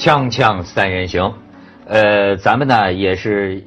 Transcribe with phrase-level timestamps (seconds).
[0.00, 1.34] 锵锵三人行，
[1.84, 3.62] 呃，咱们呢也是，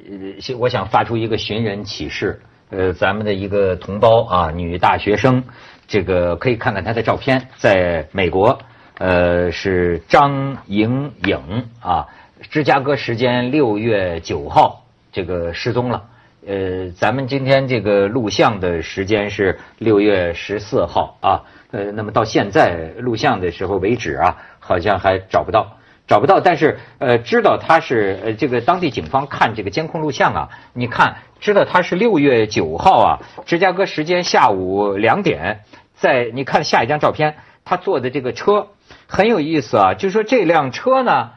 [0.57, 2.41] 我想发出一个寻人启事，
[2.71, 5.43] 呃，咱们的一个同胞啊，女大学生，
[5.87, 8.57] 这个可以看看她的照片，在美国，
[8.97, 12.07] 呃，是张莹颖啊，
[12.49, 16.03] 芝加哥时间六月九号这个失踪了，
[16.47, 25.77] 呃，咱们今天这个录像的时间是六月十四号啊，呃，那么到现在录像的时候为止啊，好像还找不到。
[26.05, 35.61] 找不到，但是呃，知道他是呃，这个当地警方看这个监控录像啊，你看知道他是六月九号啊，芝加哥时间下午两点，
[35.95, 38.67] 在你看下一张照片，他坐的这个车
[39.07, 41.31] 很有意思啊，就是说这辆车呢，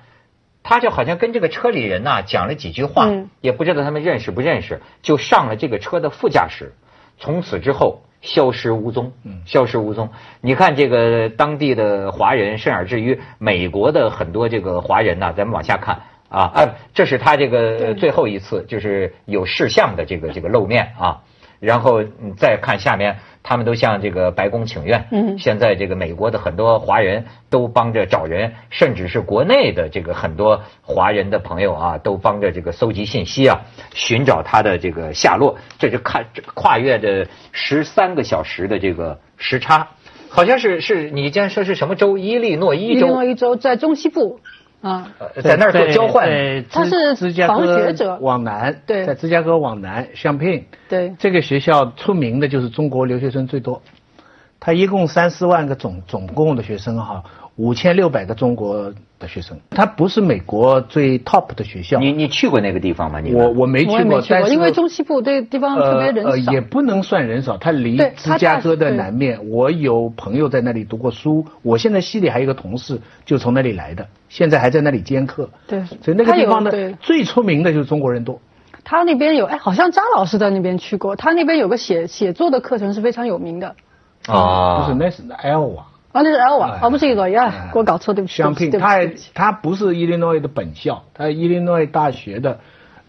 [0.64, 6.74] 他就好像跟这个车里人呐、讲了几句话，嗯也不知道他们认识不认识，就上了这个车的副驾驶，
[7.18, 9.12] 从此之后消失无踪，
[9.44, 10.10] 消失无踪。
[10.40, 21.22] 你看这个当地的华人，甚而至于美国的很多这个华人呢、咱们往下看啊，哎，这是他这个呃最后一次就是有事项的这个这个露面啊。
[21.66, 25.04] 然后你再看下面，他们都向这个白宫请愿。
[25.10, 33.62] 嗯现在这个美国的很多华人都帮着找人，甚至是国内的这个很多华人的朋友啊，都帮着这个搜集信息啊，
[33.94, 35.56] 寻找他的这个下落。
[35.78, 39.88] 这就看这跨越着十三个小时的这个时差，
[40.28, 42.16] 好像是是你竟然说是什么州？
[42.16, 44.38] 伊利诺伊州伊利诺，伊州在中西部
[45.42, 46.28] 在那儿做交换。
[46.28, 49.04] 在他是芝芝加哥往南，对。
[49.04, 53.82] 在芝加哥往南，香聘对，这个学校出名的就是中国留学生最多，
[54.60, 57.22] 他一共三四万个总总共的学生哈，
[57.56, 61.98] 五千六百个中国的学生，它不是美国最 top 的学校。
[61.98, 63.18] 你你去过那个地方吗？
[63.18, 66.52] 你我我没去过，没去过，但是因为中西部这个地方特别人呃呃，少。
[66.52, 69.48] 也不能算人少，它离芝加哥的南面。
[69.48, 75.48] 我有朋友在那里读过书，我现在系里还有一个同事就从那里来的，现在还在那里兼课。
[75.66, 76.70] 对所以那个地方呢，
[77.00, 78.38] 最出名的就是中国人多。
[78.84, 83.74] 他那边有，哎，好像张老师在那边去过，他那边有个写写作的课程是非常有名的。
[84.26, 85.86] 啊，不是，那是 L 啊，
[86.16, 87.28] 啊，那是 L 啊哎，哦，不是一个，哎。
[87.28, 88.76] 呀，给我搞错，对不起，对香聘，不
[89.16, 92.58] 起对不是伊利诺伊的本校，他伊利诺伊大学的，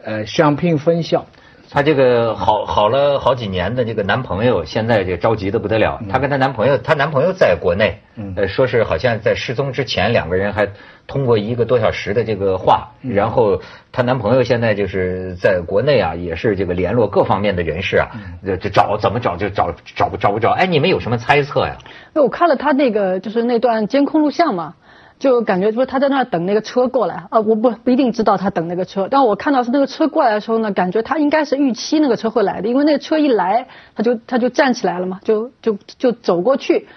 [0.03, 1.25] 呃，香聘分校。
[1.69, 5.99] 她这个好好了好几年的这个男朋友，现在这着急的不得了。
[6.09, 10.69] 她跟她男朋友，她男朋友在国内，嗯呃，说是好像在失踪之前，两个人还
[11.07, 13.61] 通过一个多小时的这个话，然后
[13.91, 18.07] 她男朋友现在就是在国内啊，也是这个联络各方面的人士啊，
[18.45, 20.51] 这这找怎么找就找找不找不着。
[20.51, 21.75] 哎，你们有什么猜测呀？
[22.13, 24.75] 那我看了她那个就是那段监控录像嘛，
[25.19, 36.87] 就感觉说他在那儿等那个车过来啊，我不不一定知道他等那个车，但我看到是那个车过来的时候呢，感觉他应该是预期那个车会来的，因为那个车一来，他就他就站起来了嘛，就就就走过去。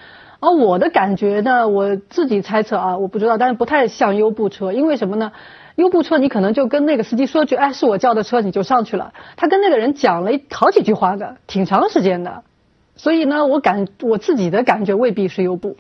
[0.41, 5.33] 而我的感觉呢，我自己猜测啊，我不知道，但是不太像优步车，因为什么呢？
[5.77, 9.13] 优步车你可能就跟那个司机说句，哎，是我叫的车，你就上去了。
[9.37, 12.43] 他跟那个人讲了好几句话的，挺长时间的。
[12.97, 15.77] 所以呢，我感我自己的感觉未必是优步，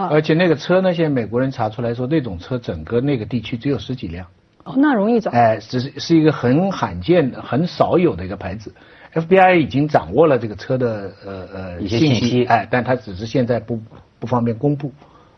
[0.00, 4.26] 啊，而且那个车呢，现在美国人查出来说，那种车整个那个地区只有十几辆，
[4.64, 5.30] 哦，那容易找。
[5.30, 8.74] 哎，只是是一个很罕见的、很少有的一个牌子。
[9.12, 13.80] FBI 已经掌握了这个车的呃呃一些信息哎，但他只是现在不
[14.18, 14.92] 不方便公布，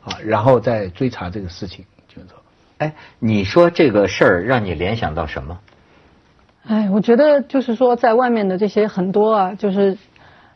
[0.05, 2.37] 啊，然后再追查这个事情，就是说。
[2.79, 5.59] 哎，你说这个事儿让你联想到什么？
[6.65, 9.97] 哎，我觉得就是说，在外面的这些很多啊，就是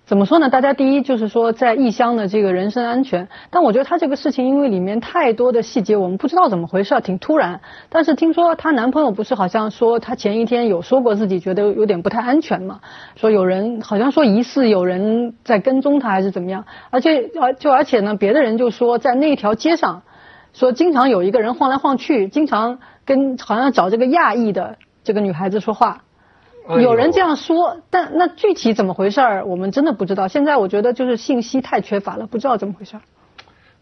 [0.07, 0.49] 怎么说呢？
[0.49, 7.61] 大家第一就是说，在异乡的这个人身安全，但我觉得他这个事情，因为里面太多的细节，我们不知道怎么回事，挺突然。
[7.89, 12.79] 但是听说她男朋友不是好像说她前一天有说过自己觉得有点不太安全嘛，
[13.17, 20.03] 说有人好像说疑似有人在跟踪她还是怎么样，而且而就而且呢，别的人就说在那条街上。
[20.53, 26.05] 说经常有一个人晃来晃去，经常跟好像找这个亚裔的这个女孩子说话，
[26.69, 30.29] 有人这样说，但那具体怎么回事儿，我们真的不知道。
[30.29, 33.03] 现在我觉得就是信息太缺乏了，不知道怎么回事儿。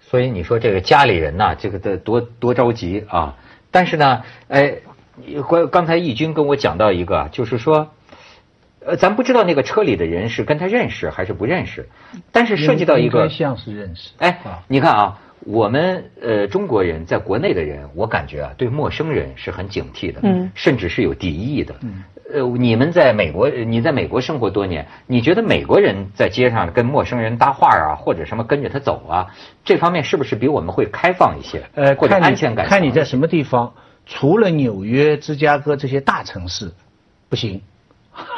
[0.01, 3.37] 所以你说这个家里人呐、这个的多多着急啊！
[3.71, 4.77] 但是呢，哎，
[5.49, 7.89] 刚刚才义军跟我讲到一个啊，就是说，
[8.85, 11.89] 呃，咱不知道那个车里的人是跟他认识还是不认识，
[12.33, 14.11] 但是涉及到一个像是认识。
[14.19, 21.75] 哎啊，你看啊，我们呃中国人在国内的人，我感觉啊，对陌生人是很警惕的，嗯甚至是有敌意的。
[21.81, 29.27] 嗯呃，你们在美国，呃你在美国生活多年，你觉得美国人在街上跟陌生人搭话啊，或者什么跟着他走啊，
[29.65, 31.63] 这方面是不是比我们会开放一些？
[31.75, 32.67] 呃，或者看你安全感？
[32.67, 33.75] 看你在什么地方，
[34.07, 36.73] 除了纽约、芝加哥这些大城市，
[37.29, 37.61] 不行，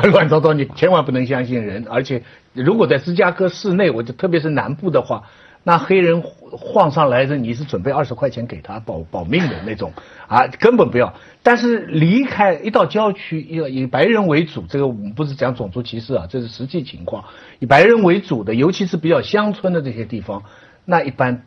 [0.02, 1.86] 乱糟糟，你千万不能相信人。
[1.88, 2.22] 而且，
[2.52, 5.22] 如果在芝加哥市内，我就特别是南部的话，
[5.68, 9.92] 那黑人晃上来的，你是准备二十块钱给他保保命的那种
[10.28, 11.12] 啊，根本不要。
[11.42, 17.24] 但是离开一到郊区，要以白人为主，这个我们不是讲种族歧视啊，这是实际情况。
[17.58, 20.44] 以白人为主的，尤其是比较乡村的这些地方，
[20.84, 21.42] 那一般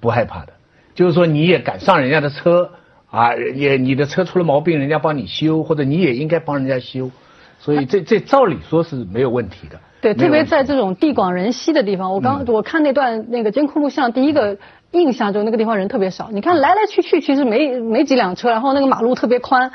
[0.00, 0.54] 不害怕的。
[0.94, 2.70] 就是说你也敢上人家的车
[3.10, 7.10] 啊，也你的车出了毛病，人家帮你修，或者你也应该帮人家修。
[7.58, 9.80] 所以这这照理说是没有问题的。
[10.04, 14.58] 对，特别在这种地广人稀的地方，我刚我看那段那个监控录像，第一个
[14.90, 16.28] 印象就是那个地方人特别少。
[16.30, 19.72] 你看来来去去，其实没没几辆车，然后那个马路特别宽。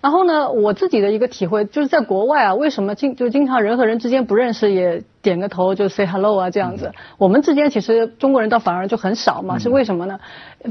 [0.00, 10.18] 然后呢，我自己的一个体会就是在国外啊，为什么经就经常人和人之间不认识也点个头就 say hello 啊这样子，我们之间其实中国人倒反而就很少嘛，是为什么呢？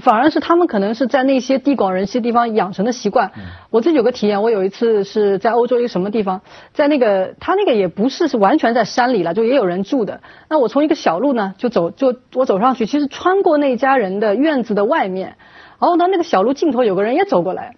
[0.02, 3.32] 反而是他们可能是在那些地广人稀地方养成的习惯。
[3.70, 6.42] 我自己有个体验，我有一次是在欧洲一个什么地方，
[6.74, 10.22] 在那个他那个也不是是完全在山里了，就也有人住的。
[10.50, 15.36] 那我从一个小路呢就走就我走上去，其实穿过那家人的院子的外面，
[15.80, 17.76] 然后呢那个小路尽头有个人也走过来，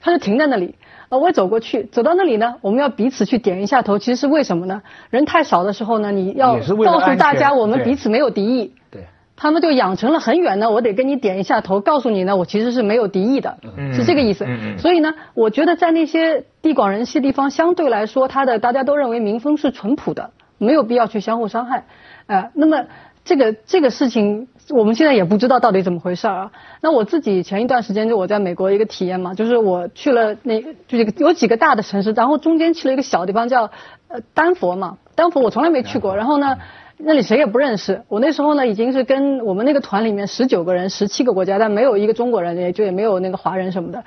[0.00, 0.76] 他就停在那里。
[1.08, 3.98] 啊，我也走过去，走到那里呢，我们要彼此去点一下头。
[3.98, 4.82] 其实是为什么呢？
[5.10, 8.72] 人太少的时候呢，你要告诉大家我们彼此没有敌意。
[8.90, 9.06] 对。
[9.36, 13.58] 他们就养成了很远呢，我得跟你点一下头，告诉你呢，我其实是没有敌意的，
[13.92, 14.46] 是这个意思。
[14.78, 21.86] 所以呢，我觉得在那些地广人稀地方，相对来说，他的大家都认为民风是淳朴的，没有必要去相互伤害。
[22.26, 22.84] 呃，那么
[23.24, 24.48] 这个这个事情。
[24.70, 26.50] 我们现在也不知道到底怎么回事儿啊。
[26.80, 33.70] 那我自己前一段时间就我在美国一个体验嘛，就是我去了那，就是有几个大的城市，然后中间去了一个小地方叫
[34.08, 34.96] 呃丹佛嘛。
[35.14, 36.56] 丹佛我从来没去过，然后呢，
[36.96, 38.04] 那里谁也不认识。
[38.08, 44.02] 我那时候呢已经是跟我们那个团里面十九个人，十七个国家，但没有一个中国人，也就也没有那个华人什么的。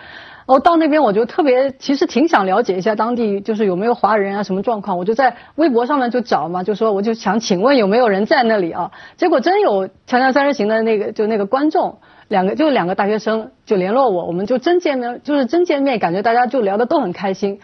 [0.48, 4.98] 哦，到那边我就特别，其实挺想了解一下当地就是有没有华人啊，什么状况。
[4.98, 8.92] 我就在微博上面就找嘛，就说我就想请问有没有人在那里啊？
[9.18, 12.00] 结果真有《锵锵三人行》的那个就那个观众，
[12.30, 17.60] 两个就两个大学生就联络我，我们就真见面，就是真见面，感觉大家就聊得都很开心。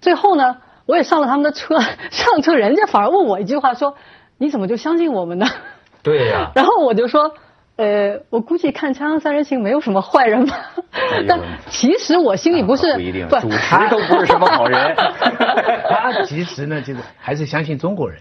[0.00, 1.80] 最后呢，我也上了他们的车，
[2.12, 3.96] 上车人家反而问我一句话说
[4.38, 5.46] ：“你怎么就相信我们呢？”
[6.04, 6.52] 对呀。
[6.54, 7.32] 然后我就说。
[7.78, 10.56] 呃，我估计看《锵锵三人行》没有什么坏人吧，
[11.28, 11.38] 但
[11.70, 14.96] 其实我心里不是，不一定，主持都不是什么好人。
[15.88, 18.18] 他其实呢，就是还是相信中国人，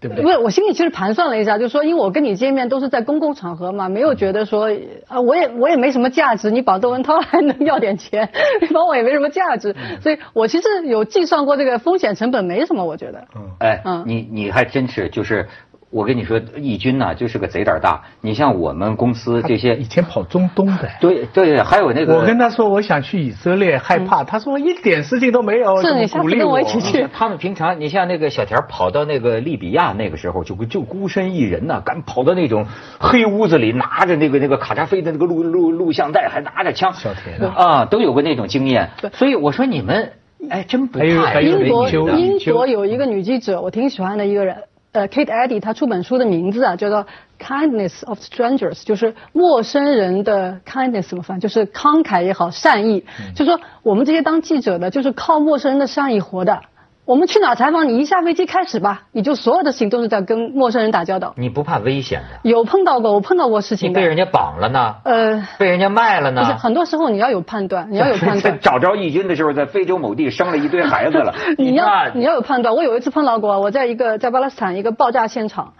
[0.00, 0.24] 对不对？
[0.24, 4.68] 不是，我心里其实盘算了一下，就是说，因为我跟你见面都是在公共场合嘛，没有觉得说，
[5.06, 8.28] 啊，我也我也没什么价值，你保窦文涛还能要点钱，
[8.60, 13.28] 你帮我也没什么价值，所以我其实有计算过这个风险成本，没什么，我觉得。
[13.36, 15.46] 嗯，哎，嗯你你还真是就是。
[15.90, 18.02] 我跟你说，义军呢就是个贼胆大。
[18.20, 22.14] 你像我们公司这些以前跑中东的， 对对，还有那个。
[22.14, 24.22] 我跟他说我想去以色列，害怕。
[24.22, 27.06] 他说一点事情都没有，是你下次跟我一起去。
[27.12, 32.66] 他们平常，你像那个小田跑到那个利比亚那个时候，就就孤身一人呢，敢跑到那种
[32.98, 36.92] 黑屋子里，拿着那个那个卡扎菲的那个录录录像带，还拿着枪。
[36.92, 38.90] 小田啊，都有过那种经验。
[39.14, 40.12] 所以我说你们，
[40.50, 41.40] 哎，真不怕。
[41.40, 44.56] 英国英国有一个女记者，我挺喜欢的一个人。
[44.92, 47.04] 呃，Kate Eddy，他出本书的名字啊，叫做
[47.38, 51.40] 《Kindness of Strangers》，就是陌生人的 kindness 怎么翻？
[51.40, 53.04] 就是慷慨也好，善意。
[53.34, 56.62] 就说我们这些当记者的，就是靠陌生人的善意活的。
[57.08, 57.88] 我们去哪采访？
[57.88, 61.32] 你一下飞机开始吧，你就所有的事情都是在跟陌生人打交道。
[61.38, 62.50] 你不怕危险的？
[62.50, 63.88] 有碰到过，我碰到过事情。
[63.88, 64.94] 你被人家绑了呢？
[65.04, 66.42] 呃，被人家卖了呢？
[66.42, 68.60] 不是，很多时候你要有判断， 你要有判断。
[68.60, 71.34] 找着义军的时候，在非洲某地生了一堆孩子了。
[71.56, 72.74] 你要你要有判断。
[72.74, 75.72] 我有一次碰到过，我在一个在巴勒斯坦一个爆炸现场，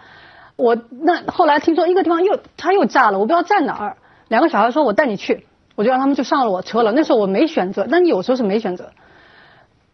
[0.57, 3.97] 我那后来听说一个地方又他又炸了，我不知道在哪儿。
[4.29, 5.45] 两个小孩说：“我带你去。”
[5.77, 6.91] 我就让他们就上了我车了。
[6.91, 8.91] 那时候我没选择，那你有时候是没选择。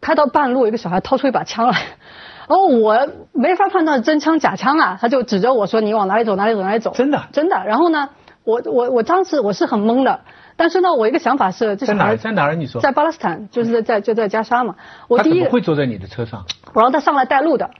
[0.05, 1.71] 开到半路，一个小孩掏出一把枪来，
[2.47, 6.35] 然后我没法判断真枪假枪啊，他就指着我说：“你往哪里走？
[6.35, 6.61] 哪里走？
[6.61, 7.63] 哪里走？”真的，真的。
[7.65, 8.09] 然后呢，
[8.43, 10.19] 我我我当时我是很懵的，
[10.55, 12.17] 但是呢，我一个想法是，在哪儿？
[12.17, 12.53] 在哪儿？
[12.53, 14.75] 你说在巴勒斯坦，就是在就在加沙嘛。
[15.07, 16.45] 我第一会坐在你的车上？
[16.75, 17.71] 我让他上来带路的。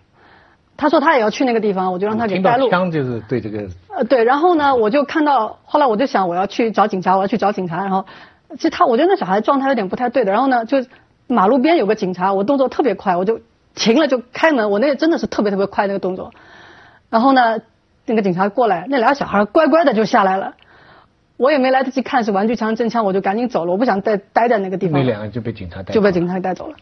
[0.77, 2.71] 他说他也要去那个地方，我就让他给带路。
[2.71, 3.67] 枪就是对这个。
[3.95, 4.23] 呃，对。
[4.23, 7.83] 然后呢，我就看到，后来我就想我要去找警察，我要去找警察。
[7.83, 8.07] 然后，
[8.55, 10.31] 其实他我觉得那小孩状态有点不太对的。
[10.31, 10.83] 然后呢，就。
[11.27, 13.39] 马路边有个警察，我动作特别快，我就
[13.73, 16.31] 停了就开门，我那个真的是特别特别快那个动作。
[17.09, 17.59] 然后呢，
[18.05, 20.53] 那个警察过来，那俩小孩乖乖的就下来了。
[21.37, 24.99] 我也没来得及看是玩具枪真枪，我就赶紧走了，我不想再待在那个地方。
[24.99, 26.75] 那两个就被警察带就被警察带走了。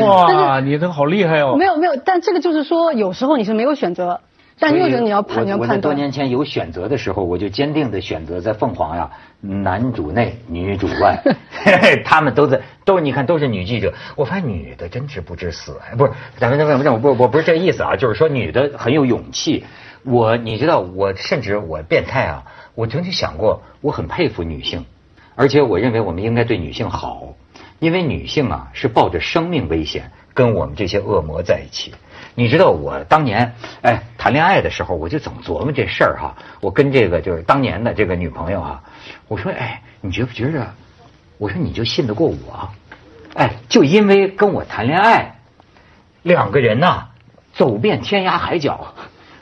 [0.00, 1.56] 哇，你这好厉害哦！
[1.58, 4.20] 没有没有，但这个就是说，有时候你是没有选择。
[4.60, 5.96] 但又是你要判我我在多你要判断。
[5.96, 11.18] 年前有选择的时候，我就坚定的选择在凤凰呀， 男主内，女主外，
[12.04, 13.94] 他们都在，都你看都是女记者。
[14.16, 19.64] 我发现女的真是不知死哎，不是，咱们咱们我不我不是这个意思啊，就是说女的很有勇气。
[20.02, 24.84] 我你知道，我甚至我变态啊，我曾经想过，我很佩服女性，
[25.36, 27.34] 而且我认为我们应该对女性好，
[27.78, 31.94] 因为女性啊是抱着生命危险跟我们这些恶魔在一起。
[32.34, 36.36] 你知道我当年哎谈恋爱的时候，我就总琢磨这事儿哈。
[36.60, 38.82] 我跟这个就是当年的这个女朋友啊，
[39.28, 40.66] 我说哎，你觉不觉着？
[41.38, 42.68] 我说你就信得过我？
[43.34, 45.36] 哎，就因为跟我谈恋爱，
[46.22, 47.08] 两个人呐、
[47.52, 48.94] 走遍天涯海角，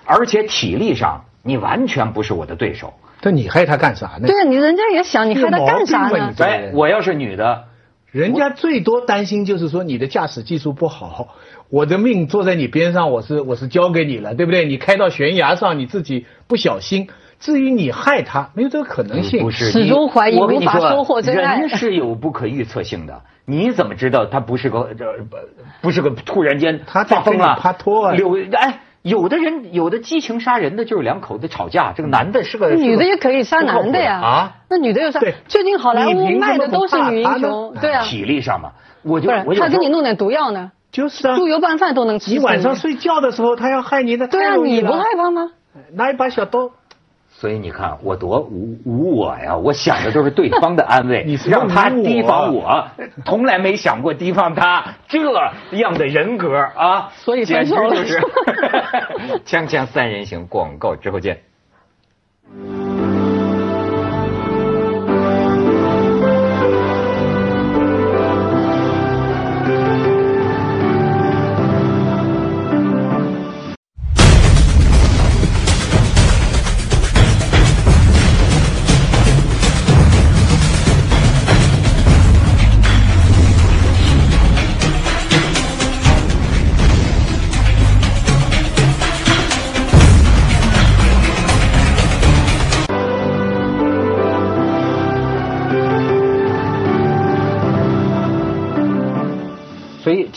[0.05, 2.93] 而且体力上你完全不是我的对手。
[3.23, 4.29] 那你害他干啥呢？
[4.29, 7.68] 对啊，你人家也想，你害他干啥呢哎，我要是女的，
[8.11, 11.37] 人家最多担心就是说你的驾驶技术不好，
[11.69, 14.67] 我的命坐在你边上，我是我是交给你了，对不对？
[14.67, 17.09] 你开到悬崖上，你自己不小心。
[17.39, 19.41] 至于你害他，没有这个可能性。
[19.41, 25.37] 不是始终怀疑我跟你说无法收获真爱人是有不可预测性的， 你怎么知道他不是个这不
[25.81, 27.55] 不是个突然间发疯了？
[27.61, 34.21] 帕托啊有哎，有的人有的激情杀人的就是两口子吵架，这个男的是个女的也可以杀男的呀。
[34.21, 34.53] 啊。
[34.69, 35.35] 那女的又杀对？
[35.47, 38.03] 最近好莱坞卖的都是女英雄，对啊。
[38.03, 45.53] 体力上嘛，我就，他给你弄点毒药呢，就是啊，猪油拌饭都能吃你晚上睡觉的时候，他要害你的，对啊，你不害怕吗？
[45.93, 46.71] 拿一把小刀，
[47.41, 49.57] 所以你看我多无无我呀！
[49.57, 52.89] 我想的都是对方的安慰， 让他提防我，
[53.25, 55.21] 从来没想过提防他这
[55.77, 57.13] 样的人格啊！
[57.15, 58.19] 所以简直就是
[59.47, 61.43] 锵锵三人行，广告之后见。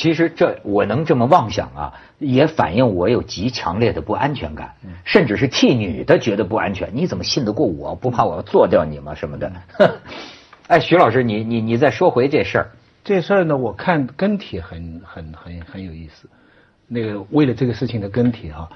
[0.01, 4.73] 其实这我能这么妄想啊，也反映我有极强烈的不安全感，
[5.05, 6.89] 甚至是替女的觉得不安全。
[6.91, 7.93] 你怎么信得过我？
[7.93, 9.13] 不怕我要做掉你吗？
[9.13, 9.53] 什么的？
[10.65, 12.71] 哎，徐老师，你你你再说回这事儿。
[13.03, 16.27] 这事儿呢，我看跟帖很很很很有意思。
[16.87, 18.67] 那个为了这个事情的跟帖啊，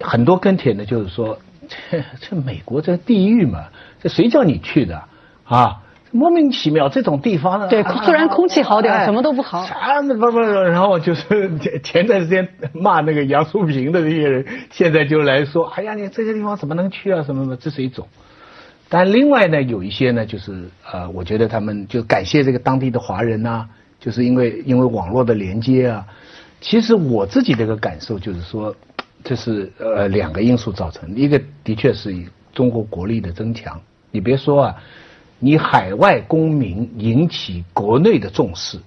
[0.00, 3.66] 很多跟帖呢就是说，这这美国这地狱嘛，
[4.02, 5.04] 这谁叫你去的
[5.44, 5.82] 啊？
[6.12, 17.22] 莫名其妙这种地方呢，对啊虽然空气好点哎什么都不好啥不不不，然后就是前前段时间骂那个杨树平的这些人，现在就来说，哎呀，你这个地方怎么能去啊？
[17.22, 18.06] 什么什么，这是一种。
[18.88, 23.68] 但另外呢，有一些呢，就是呃，我觉得他们就感谢这个当地的华人呐、
[24.00, 26.04] 就是因为因为网络的连接啊。
[26.60, 28.74] 其实我自己的一个感受就是说，
[29.22, 33.80] 这是呃两个因素造成的，一个的确是以中国国力的增强。
[34.10, 34.74] 你别说啊，
[35.40, 38.78] 你海外公民引起国内的重视，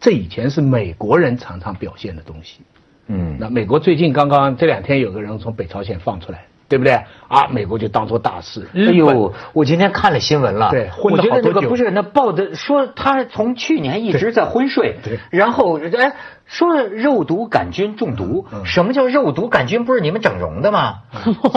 [0.00, 2.60] 这以前是美国人常常表现的东西。
[3.06, 6.92] 嗯那美国最近刚刚这两天有个人从北朝鲜放出来，对不对？
[7.28, 8.68] 啊，美国就当做大事。
[8.74, 15.16] 哎呦，我今天看了新闻了，对混我觉得了好个不是那报的说他从去年一直在昏睡，对。
[15.16, 15.20] 对。
[15.30, 16.14] 然后哎
[16.46, 19.84] 说肉毒杆菌中毒，嗯什么叫肉毒杆菌？
[19.84, 21.00] 不是你们整容的吗？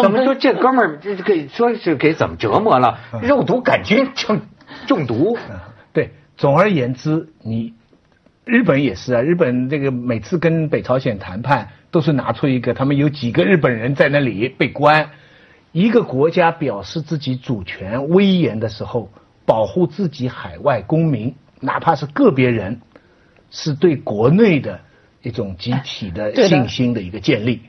[0.01, 2.99] 怎么说这哥们儿这给说是给怎么折磨了？
[3.13, 3.21] 嗯。
[3.21, 4.41] 肉毒杆菌中
[4.87, 5.37] 中毒，
[5.93, 7.73] 对，总而言之，你
[8.45, 15.11] 日本也是啊，日本这个每次跟北朝鲜谈判，都是拿出一个他们有几个日本人在那里被关，
[15.71, 19.09] 一个国家表示自己主权威严的时候，
[19.45, 22.81] 保护自己海外公民，哪怕是个别人，
[23.49, 24.81] 是对国内的
[25.21, 27.61] 一种集体的信心的一个建立。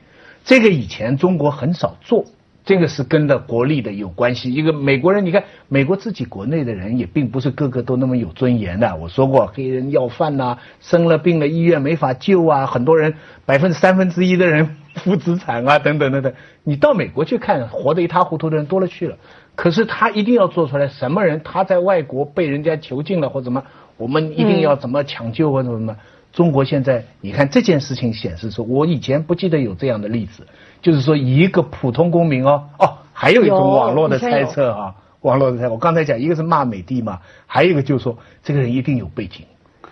[0.43, 2.25] 这个以前中国很少做，
[2.67, 4.53] 这个是跟的国力的有关系。
[4.53, 8.93] 一个美国人，你看美国自己国内的人也并不是个个都那么有尊严的。
[8.97, 13.13] 我说过，黑人要饭呐、生了病了医院没法救啊，很多人
[13.45, 16.33] 百分之三分之一的人负资产啊，等等等等。
[16.65, 19.17] 你到美国去看，活得一塌糊涂的人多了去了。
[19.55, 23.63] 可是他一定要做出来，什么人他在外国被人家囚禁了或怎么，
[23.95, 25.95] 我们一定要怎么抢救或者什么。
[26.33, 30.45] 中国现在，你看这件事情显示出，我以前不记得有这样的例子，
[30.87, 39.45] 就是说一个普通公民哦，哦，还有一种网络的猜测啊，网络的猜，我刚才讲一个是骂美帝嘛，还有一个就是说这个人一定有背景，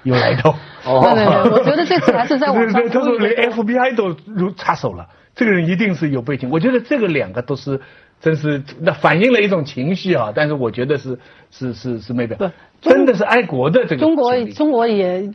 [0.03, 0.51] 有来头。
[0.85, 6.49] 哦对对对，我觉得这次还是在网上对 对，他说连 FBI 都如插手了，这个人一定是有背景。
[6.49, 7.81] 我觉得这个两个都是，
[8.21, 10.31] 真是那反映了一种情绪啊。
[10.33, 11.19] 但是我觉得是
[11.51, 12.37] 是是是没表，
[12.79, 13.97] 真的是爱国的这个。
[13.97, 15.29] 中国中国也。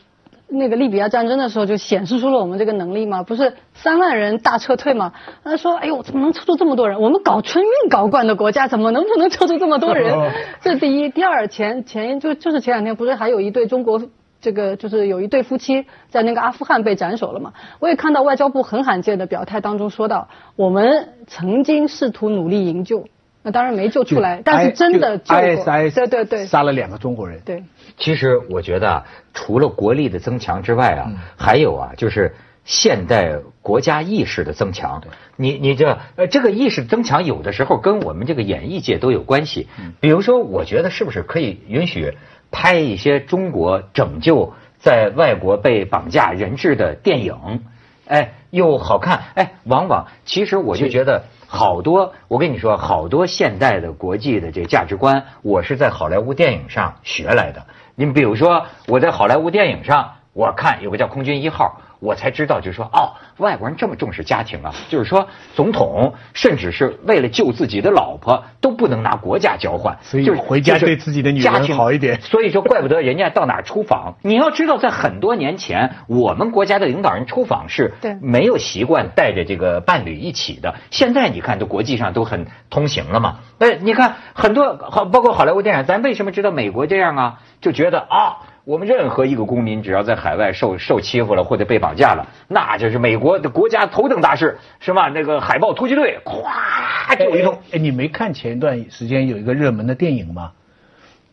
[0.50, 5.12] 那个利比亚战争的时候就显示出了我们这个能力嘛，不是三万人大撤退嘛？
[5.44, 7.00] 他说：“哎呦，怎么能撤出这么多人？
[7.00, 10.14] 我们搞春运搞惯的国家，怎么能不能撤出这么多人？”
[10.60, 14.02] 这第一，第二，前前就就是前两天不是还有一对中国
[14.40, 17.52] 这个就是有一对夫妻在那个阿富汗被斩首了嘛？
[17.78, 23.04] 我也看到外交部很罕见的表态当中说到，我们曾经试图努力营救。
[23.42, 25.40] 那当然没救出来，但是真的救过。
[25.40, 27.40] 对对对，杀了两个中国人。
[27.42, 27.64] 对，
[27.96, 32.34] 其实我觉得除了国力的增强之外啊，还有啊，就是
[32.66, 35.02] 现代国家意识的增强。
[35.36, 39.68] 你你这呃，这个意识增强有的时候跟我们这个演艺界都有关系。
[40.00, 42.12] 比如说，我觉得是不是可以允许
[42.50, 47.62] 拍一些中国拯救在外国被绑架人质的电影？
[48.06, 49.22] 哎，又好看。
[49.34, 51.24] 哎，往往其实我就觉得。
[51.52, 57.66] 好多，我跟你说，好多现代的国际的这价值观，我是在好莱坞电影上学来的。
[57.96, 61.80] 你比如说，我在好莱坞电影上，我看有个叫《空军一号》。
[62.00, 64.74] 我才知道，就是说，哦，外国人这么重视家庭啊！
[64.88, 72.20] 就是说，总统甚至是为了救自己的老婆，都不能拿国家交换，所以回家对自己的女人好一点。
[72.22, 74.14] 所以说，怪不得人家到哪出访。
[74.22, 77.92] 你要知道，在很多年前，我们国家的领导人出访是
[78.22, 80.74] 没有习惯带着这个伴侣一起的。
[80.90, 83.40] 现在你看，都国际上都很通行了嘛。
[83.58, 87.40] 哎，你看很多好，包括好莱坞电影，咱为什么知道美国这样啊？
[87.60, 88.38] 就觉得啊。
[88.64, 95.08] 我们任何一个公民，只要在海外受受欺负了或者被绑架了，那就是美国的国家头等大事，是吧？
[95.08, 97.58] 那个海豹突击队，咵就一通。
[97.72, 100.52] 哎，你没看前一段时间有一个热门的电影吗？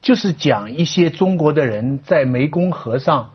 [0.01, 3.31] 就是讲一些中国的人在湄公河上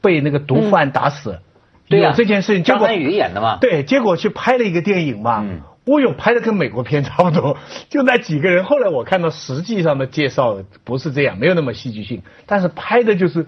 [0.00, 1.40] 被那个毒贩打死，
[1.88, 3.58] 对呀，这件事情，张曼宇演的嘛。
[3.60, 5.40] 对，结果去拍了一个电影嘛。
[5.42, 5.60] 嗯。
[5.84, 7.56] 我有拍的跟美国片差不多，
[7.90, 8.64] 就那几个人。
[8.64, 12.22] 后来我看到实际上的介绍不是这样，没有那么戏剧性。
[12.46, 13.46] 但是拍的就是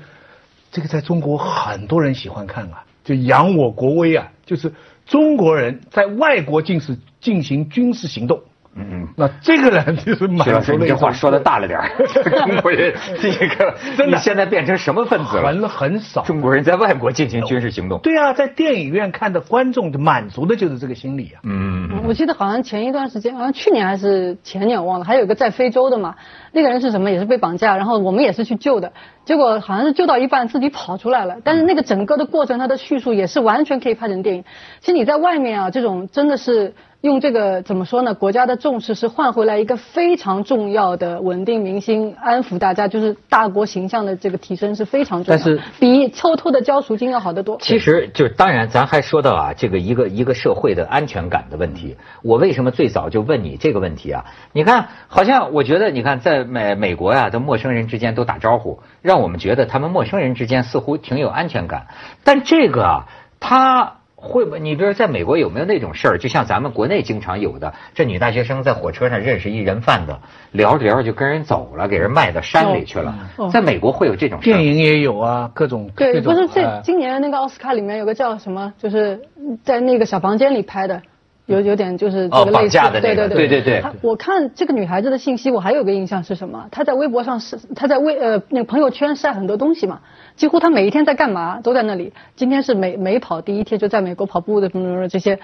[0.71, 4.73] 这个，在中国很多人喜欢看啊，就扬我国威啊，就是
[5.07, 8.43] 中国人在外国进是进行军事行动。
[8.79, 10.87] 嗯嗯，那这个人就是满足了。
[10.87, 11.81] 这话说的大了点
[12.23, 15.49] 中国人这个 真的现在变成什么分子了？
[15.49, 16.23] 很很少。
[16.23, 17.99] 中国人在外国进行军事行动。
[18.01, 21.41] 对啊，在电影院看的观众就满足的就是这个心理啊。
[21.45, 22.03] 嗯嗯。
[22.07, 26.17] 我记得好像前一段时间，好像去年还是前年我忘了，还有一个在非洲的嘛，
[26.53, 27.11] 那个人是什么？
[27.11, 28.93] 也是被绑架，然后我们也是去救的，
[29.25, 31.37] 结果好像是救到一半自己跑出来了。
[31.43, 34.45] 但是那个整个的过程，他的叙述也是完全可以拍成电影。
[34.81, 36.75] 其实你在外面啊，这种真的是。
[37.07, 38.13] 用这个怎么说呢？
[38.13, 45.39] 国家的重视是换回来一个非常重要的稳定民心、安抚大家，就是大国形象的这个提升是非常重要。
[45.39, 47.57] 但是比偷偷的交赎金要好得多。
[47.61, 51.97] 其实就是当然，咱还说到啊，这个一个一个社会的安全感的问题。
[52.23, 54.27] 我为什么最早就问你这个问题啊？
[54.53, 61.87] 你看，好像我觉得，你看在美美国呀，的陌生人之间都打招呼，让我们觉得他们陌生人之间似乎挺有安全感。
[62.25, 63.07] 但这个啊，
[63.39, 63.99] 他。
[64.27, 64.59] 会不？
[64.59, 66.19] 你比如在美国有没有那种事儿？
[66.19, 70.17] 就像咱们国内经常有的，这女大学生在火车上认识一人贩子，
[70.53, 73.15] 聊着聊着就跟人走了，给人卖到山里去了。
[73.51, 79.23] 在美国会有这种事电影也有啊，各种对，不是这今年那个奥斯卡里面有个叫什么，就是
[79.65, 81.01] 在那个小房间里拍的。
[81.47, 83.85] 有有点就是这个类似，对对对对对。
[84.03, 86.67] 我看这个女孩子的信息，我还有个印象是什么？
[86.73, 90.01] 她在微博上是她在微呃那个朋友圈晒很多东西嘛，
[90.35, 92.13] 几乎她每一天在干嘛都在那里。
[92.35, 95.39] 今天是美美跑第一天，就在美国跑步的什么什么这些。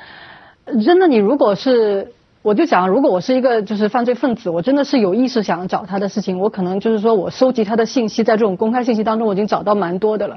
[0.84, 2.12] 真的，你如果是
[2.42, 10.36] 我就讲，如果我是一个就是犯罪分子，我真的是有意识想找他的事情，我可能就是说我收集他的信息，在这种公开信息当中，我已经找到蛮多的了。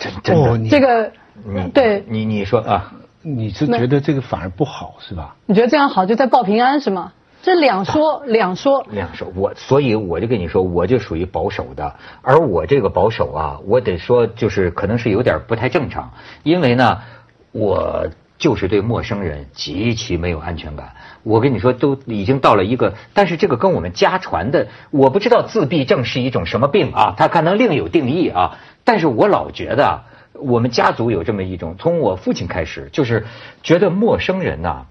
[0.00, 1.12] 真真的，这个
[1.72, 2.92] 对，你你说啊。
[3.22, 5.36] 你是觉得这个反而不好是吧？
[5.46, 7.12] 你觉得这样好就在报平安是吗？
[7.42, 16.98] 这两说 两说两说，我所以我就跟你说，我就属于保守的，而我这个保守啊，我得说就是可能是有点不太正常，因为呢，
[17.52, 20.94] 我就是对陌生人极其没有安全感。
[21.22, 30.04] 我跟你说，都已经到了一个，但是这个跟我们家传的，我不知道自闭症是一种什么病啊，它可能另有定义啊，但是我老觉得。
[30.40, 33.26] 我们家族有这么一种，从我父亲开始，就是
[33.62, 34.86] 觉得陌生人呐，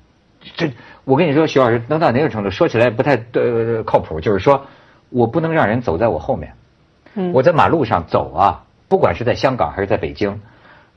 [0.56, 0.72] 这
[1.04, 2.52] 我跟你说，徐老师能到哪个程度？
[2.52, 4.68] 说起来不太呃靠谱，就是说
[5.10, 6.54] 我不能让人走在我后面。
[7.16, 10.42] 嗯，我在马路上走啊，不管是在香港还是在北京，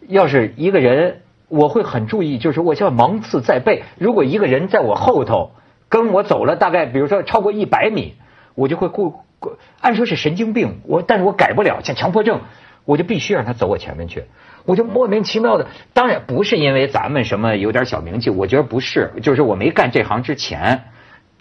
[0.06, 3.84] 要是一个人，我会很注意，就是我叫芒刺在背。
[3.98, 5.52] 如果一个人在我后头
[5.88, 8.14] 跟我走了大概，比如说超过一百米，
[8.54, 9.24] 我就会过，
[9.80, 12.42] 按说是神经病，我但是我改不了，像强迫症。
[12.84, 14.24] 我就必须让他走我前面去。
[14.64, 20.84] 我就莫名其妙的，当然不是因为咱们什么有点小名气，我觉得不是，就是我没干这行之前。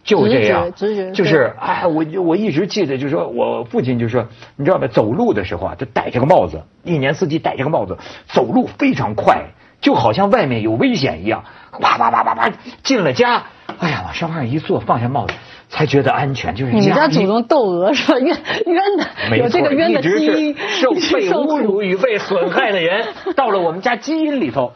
[0.04, 0.74] 就这样，
[1.14, 4.88] 就是哎，我我一直记得，就是说我父亲就说，你知道吧？
[4.88, 11.44] 走路的时候啊，就戴这个帽子，一年四季戴这个帽子，走路非常快，就好像外面有危险一样，
[11.80, 12.52] 啪啪啪啪啪
[12.82, 13.44] 进了家，
[13.78, 15.36] 哎呀，往沙发上一坐，放下帽子，
[15.72, 16.54] 才觉得安全。
[16.54, 18.20] 就是你们家祖宗窦娥是吧？
[18.20, 24.74] 冤 冤的，有这个冤的基因，受被侮辱与被损害的人， 到了我们家基因里头。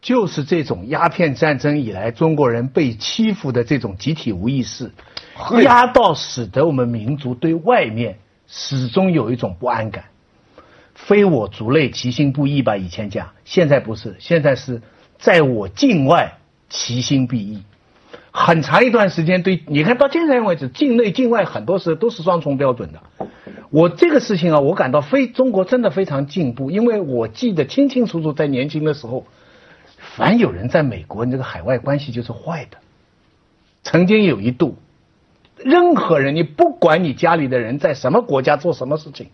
[0.00, 4.92] 就是这种鸦片战争以来中国人被欺负的这种集体无意识，
[5.64, 10.04] 压到使得我们民族对外面始终有一种不安感。
[10.94, 12.76] 非我族类，其心不异吧？
[12.76, 14.82] 以前讲，现在不是，现在是
[15.18, 16.34] 在我境外，
[16.68, 17.64] 其心必异。
[18.38, 23.00] 很长一段时间，对，你看到现在为止，境内境外很多时候都是双重标准的。
[23.70, 29.26] 我这个事情啊，我感到非中国真的非常进步，因为我记得清清楚楚，在年轻的时候。
[30.14, 32.78] 凡有人在美国，你这个海外关系就是坏的。
[33.84, 34.76] 曾经有一度，
[35.56, 39.28] 任何人，你不管你家里的人在什么国家做什么事情，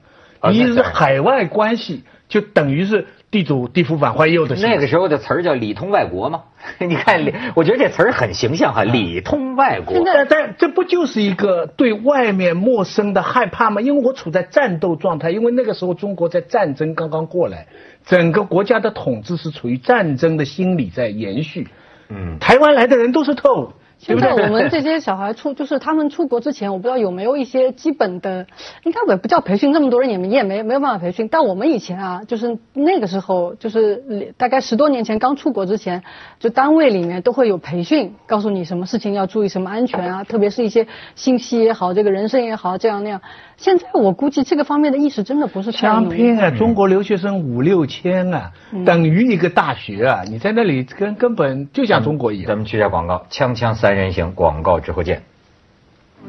[0.51, 4.57] 你是海外关系，就等于是地主地府反坏右的。
[4.57, 6.43] 那个时候的词儿叫里通外国嘛？
[6.81, 7.21] 你看，
[7.55, 10.03] 我觉得这词儿很形象哈，里通外国。
[10.05, 13.81] 但但这不就是一个对外面陌生的害怕吗？
[13.81, 17.67] 因为我处在战斗状态，因为那个时候中国在战争刚刚过来。
[18.07, 21.69] 整个国家的统治是处于战争的心理在延续。
[22.11, 23.73] 嗯，台湾来的人都是透。
[24.07, 28.47] 现在我们这些小孩出，就是他们出国之前，我不知道有没有一些基本的，
[28.83, 31.27] 应该也不叫培训，那么多人也没也没没有办法培训。
[31.29, 36.03] 但我们以前啊，就是那个时候，就是大概十多年前刚出国之前，
[36.39, 43.23] 就单位里面都会有培训，告诉你什么事情要注意，什么安全啊，特别是一些信息也好，这个人生也好，这样那样。
[43.57, 46.51] 现在我估计这个方面的意识真的不是太相拼啊！
[46.51, 48.51] 中国留学生五六千啊，
[48.85, 50.23] 等于一个大学啊！
[50.29, 52.49] 你在那里根根本就像中国一样。
[52.49, 55.23] 咱们去下广告，锵锵三人行，广告之后见。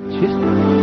[0.09, 0.74] 其实。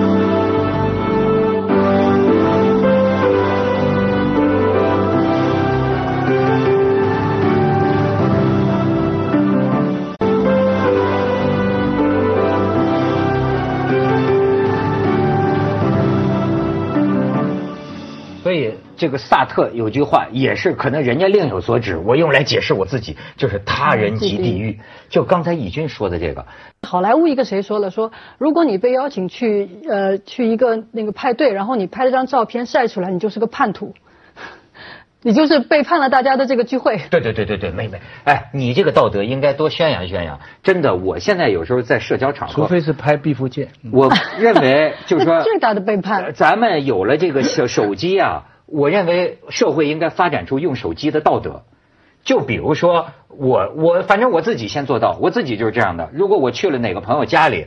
[19.03, 24.79] 这个萨特有句话也是，可能人家另有所指，我用来解释我自己，就是他人即地狱。
[25.09, 26.47] 就刚才义军说的这个，
[26.87, 33.93] 好莱坞一个谁说了说，如果你被邀请去呃去一个那个派对，然后你拍了张照片晒出来，你就是个叛徒，
[35.23, 37.01] 你就是背叛了大家的这个聚会。
[37.11, 40.39] 对对对对对，妹妹，哎，你这个道德应该多宣扬宣扬。
[40.63, 46.33] 真的，我现在有时候在社交场合，除非是拍毕福剑，我认为就是说 最大的背叛。
[46.35, 48.45] 咱们有了这个手手机啊。
[48.73, 51.65] 我认为社会应该发展出用手机的道德，
[52.25, 56.09] 就比如说我我反正我自己先做到，我自己就是这样的。
[56.15, 57.67] 如果我去了哪个朋友家里，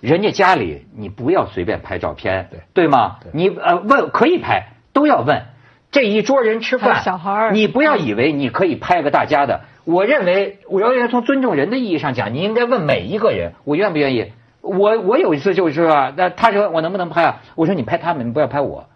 [0.00, 3.18] 人家家里你不要随便拍照片，对对吗？
[3.32, 5.42] 你呃问可以拍，都要问。
[5.90, 9.60] 这一桌人吃饭，小孩你不要以为你可以拍个大家的。
[9.84, 14.32] 我认为我要从尊重人的意义上讲，你应该问每一个人，我愿不愿意？
[14.62, 17.42] 我我有一次就是啊，那他说我能不能拍啊？
[17.56, 18.86] 我说你拍他们，你不要拍我。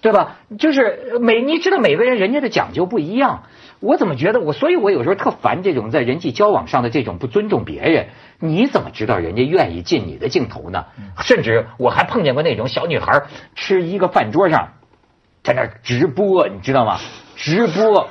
[0.00, 0.36] 对吧？
[0.58, 3.42] 就是每你知道每个人人家的讲究不一样，
[3.80, 4.52] 我怎么觉得我？
[4.52, 8.08] 所以我有时候特烦这种在人际交往上的这种不尊重别人。
[8.38, 10.86] 你怎么知道人家愿意进你的镜头呢？
[11.20, 13.24] 甚至我还碰见过那种小女孩
[13.56, 14.74] 吃一个饭桌上，
[15.42, 16.98] 在那直播，你知道吗？
[17.34, 18.08] 直播，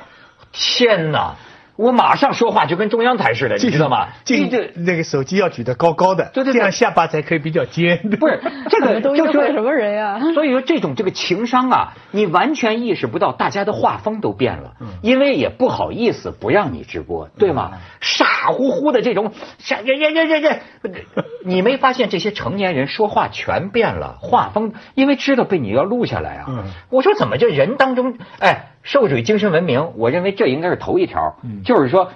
[0.52, 1.36] 天哪！
[1.78, 4.08] 我马上说话就跟中央台似的，你知道吗？
[4.24, 7.98] 这这那个手机要举得高高的，对对，这样下巴才可以比较尖。
[8.18, 10.18] 不是这个 都是什么人呀？
[10.34, 17.70] 所以说这种这个情商啊，你完全意识不到，大家的画风都变了，因为也不好意思不让你直播，对吗？
[18.00, 20.58] 傻乎乎的这种，傻呀呀呀呀呀！
[21.46, 26.64] 你没发现这些成年人说话全变了，画风，因为知道被你要录下来啊。
[26.90, 28.70] 我说怎么这人当中，哎。
[28.82, 32.12] 受水精神文明，我认为这应该是头一条，就是说，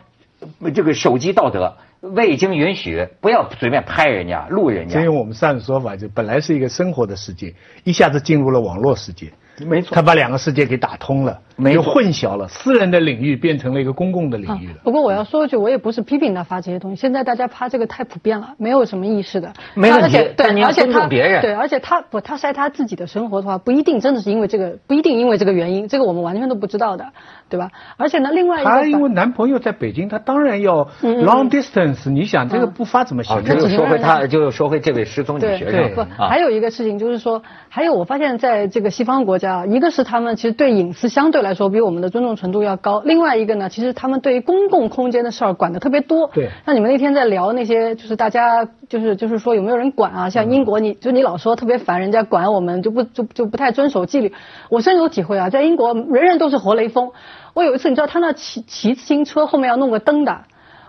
[0.75, 4.99] 这个手机道德未经允许，不要随便拍人家、录人家。
[4.99, 9.33] 这用我们上次说法，就本来是一个生活的世界，一下子进入了网络世界。
[9.59, 11.39] 没错，他把两个世界给打通了，
[11.73, 14.75] 又混淆了，私人的领域变成了一个公共的领域了。
[14.83, 19.53] 不过我要说一句，我也不是批评他发这些东西，现在大家发这个太普遍了，没有什么意识的。
[19.75, 27.07] 没问题，对，而且他别人，对，而且他不，他晒他自己的生活的话，不一定真的是因为这个，不一定因为这个原因，这个我们完全都不知道的，
[27.51, 27.71] 对吧？
[27.99, 33.45] 而且呢，另外一个，他因为男朋友在北京，他当然要 long distance，你想这个不发怎么行？
[33.45, 35.95] 这就说回他，就说回这位失踪女学生。
[35.95, 39.67] 不，还有一个事情就是说，还有我发现在这个西方国家。
[39.67, 46.29] 家，一个是他们其实对隐私相对来说比我们的尊重程度要高，另外一个呢，其实他们对于公共空间的事儿管的特别多。
[46.33, 46.49] 对。
[46.65, 50.31] 那你们那天在聊那些，就是大家就是就是说有没有人管啊？
[50.31, 54.33] 像英国，你就你老说特别烦人家管我们，就不就就不太遵守纪律。
[54.69, 57.11] 我深有体会啊，在英国人人都是活雷锋。
[57.53, 60.43] 我有一次你知道他那骑骑自行车后面要弄个灯的，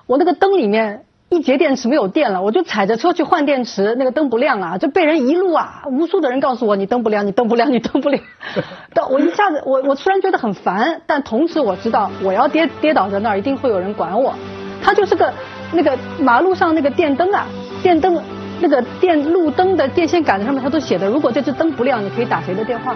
[0.05, 1.05] 我那个灯里面。
[1.33, 8.21] 一节电池没有电了，我就踩着车去换电池，那个灯不亮啊，就被人一路啊，无数的人告诉我你灯不亮，你灯不亮，你灯不亮。
[8.93, 14.35] 但我一下子，我我突然觉得很烦，但同时我知道我要跌跌倒在那儿，一定会有人管我。
[14.81, 15.33] 它就是个
[15.71, 17.47] 那个马路上那个电灯啊，
[17.81, 18.21] 电灯
[18.59, 22.95] 那个电路灯的电线杆子上面，它都写的，如果这只灯不亮，你可以打谁的电话。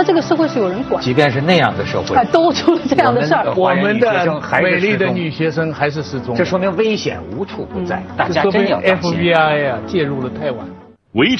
[0.00, 3.52] 他这个社会是有人管，即便是那样的社会，都出了这样的事儿。
[3.54, 8.02] 我们的美丽的女学生还是失踪，这说明危险无处不在。
[8.16, 10.66] 大家真要 FBI 啊介入了太晚。
[11.12, 11.36] 维